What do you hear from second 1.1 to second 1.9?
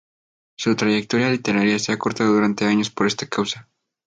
literaria